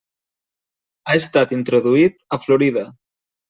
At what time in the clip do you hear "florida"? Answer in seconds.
2.49-2.89